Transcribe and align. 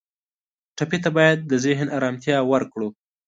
ټپي 0.77 0.97
ته 1.03 1.09
باید 1.17 1.39
د 1.51 1.53
ذهن 1.65 1.87
آرامتیا 1.97 2.37
ورکړو. 2.51 2.87